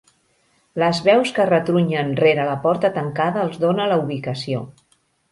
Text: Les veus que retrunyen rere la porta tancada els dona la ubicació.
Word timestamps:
Les 0.83 0.99
veus 1.07 1.33
que 1.35 1.43
retrunyen 1.49 2.09
rere 2.21 2.45
la 2.47 2.55
porta 2.63 2.91
tancada 2.95 3.43
els 3.49 3.59
dona 3.65 3.85
la 3.93 3.99
ubicació. 4.07 4.63